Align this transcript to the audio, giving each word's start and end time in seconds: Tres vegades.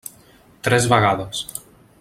Tres 0.67 0.89
vegades. 0.95 1.45